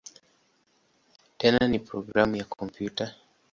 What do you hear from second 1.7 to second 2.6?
programu ya